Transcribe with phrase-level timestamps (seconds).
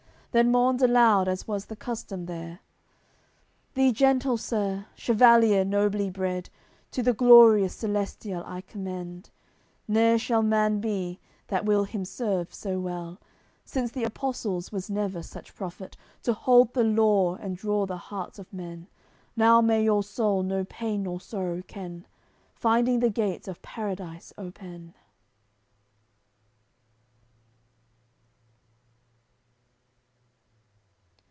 [0.33, 2.61] Then mourns aloud, as was the custom there:
[3.73, 6.49] "Thee, gentle sir, chevalier nobly bred,
[6.91, 9.29] To the Glorious Celestial I commend;
[9.89, 13.19] Neer shall man be, that will Him serve so well;
[13.65, 18.39] Since the Apostles was never such prophet, To hold the laws and draw the hearts
[18.39, 18.87] of men.
[19.35, 22.05] Now may your soul no pain nor sorrow ken,
[22.55, 24.93] Finding the gates of Paradise open!"